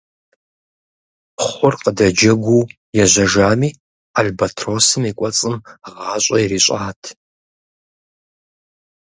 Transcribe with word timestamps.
Хъур 1.45 1.73
къыдэджэгуу 1.83 2.61
ежьэжами, 3.03 3.69
албатросым 4.19 5.03
и 5.09 5.13
кӀуэцӀым 5.17 5.55
гъащӀэ 5.95 6.37
ирищӀат. 6.43 7.01